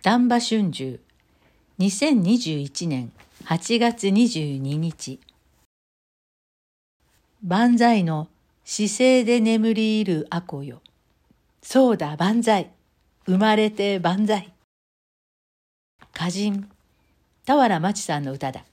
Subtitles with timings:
[0.00, 1.00] 丹波春秋
[1.80, 3.10] 2021年
[3.46, 5.18] 8月22日
[7.42, 8.28] 万歳の
[8.64, 10.82] 姿勢で眠りいるあこよ。
[11.62, 12.70] そうだ万歳。
[13.26, 14.52] 生まれて万歳。
[16.14, 16.70] 歌人、
[17.44, 18.64] 田原町さんの歌だ。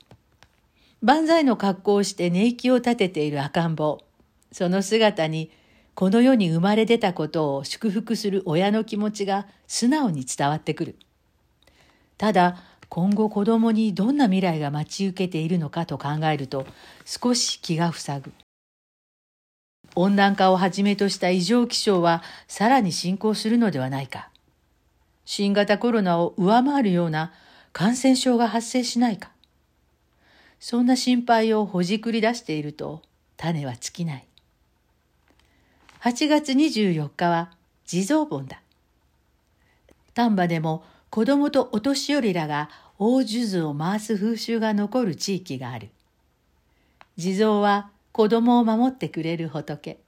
[1.02, 4.04] 万歳の格好をして寝息を立てている赤ん坊。
[4.52, 5.50] その姿に
[5.96, 10.96] この世に生まれ出たことを祝福する親の気持ちが素直に伝わってくる。
[12.18, 12.58] ただ、
[12.90, 16.66] 今後子供にどんな未来が待ち受けているのかと考えると
[17.04, 18.32] 少し気が塞ぐ。
[19.96, 24.30] 温暖化をはじめとした異常気象はさらに進行するのではないか。
[25.26, 27.34] 新型コロナを上回るような
[27.74, 29.32] 感染症が発生しないか。
[30.60, 33.02] そんな心配をほじくり出していると
[33.38, 34.26] 種は尽きない。
[36.02, 37.52] 8月24日は
[37.86, 38.62] 地蔵盆だ。
[40.14, 45.90] 丹波でも子供とお年寄りらが大数珠を回す風習が残る地域がある。
[47.18, 50.00] 地蔵は子供を守ってくれる仏。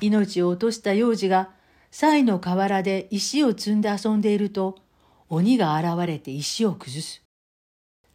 [0.00, 1.50] 命を落とした幼児が
[1.90, 4.78] 西の河原で石を積んで遊んでいると
[5.28, 7.22] 鬼が現れて石を崩す。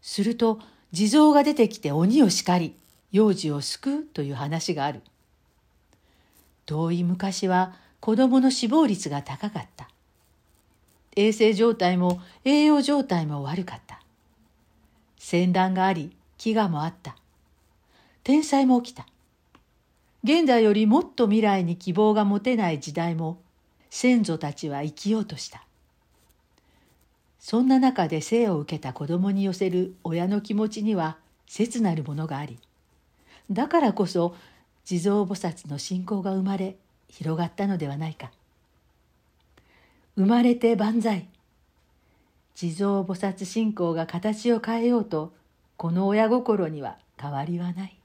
[0.01, 0.59] すると
[0.91, 2.75] 地蔵が出てきて鬼を叱り
[3.11, 5.01] 幼児を救うという話がある。
[6.65, 9.89] 遠い昔は子供の死亡率が高かった。
[11.19, 14.01] 衛生状態も栄養状態も悪かった。
[15.17, 17.17] 戦乱があり、飢餓もあった。
[18.23, 19.05] 天災も起きた。
[20.23, 23.41] 現代よりもっと未来に希望が持てない時代も
[23.89, 25.65] 先祖たちは生きようとした。
[27.37, 31.17] そんな中で生を受けた子供に寄せる親の気持ちには
[31.47, 32.59] 切なるものがあり、
[33.51, 34.35] だからこそ
[34.85, 36.77] 地蔵菩薩の信仰が生まれ
[37.09, 38.31] 広がったのではないか
[40.19, 41.29] 生まれて万歳。
[42.53, 45.33] 地蔵菩薩信仰が形を変えようと
[45.77, 47.98] この親心には変わりはない。